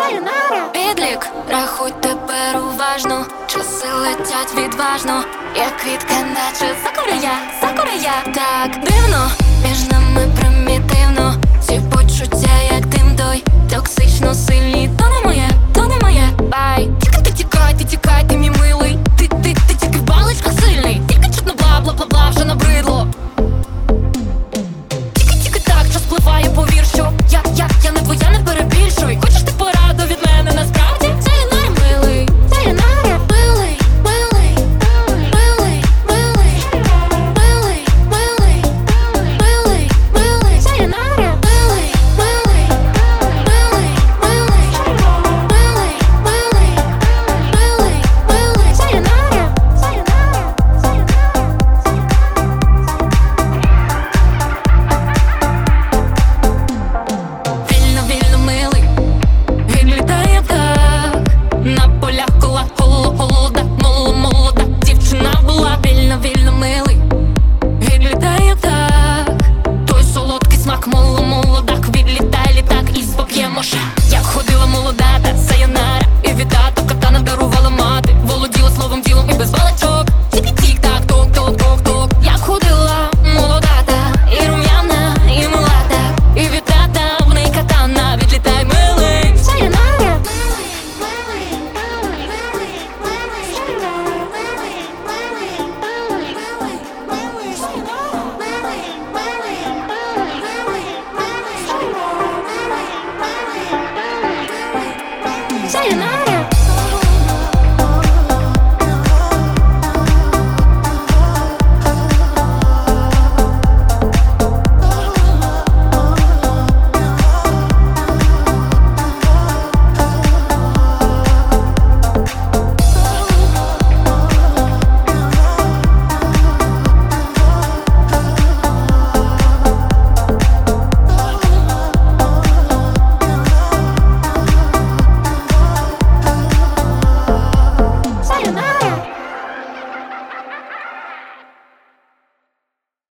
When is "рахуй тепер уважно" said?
1.50-3.26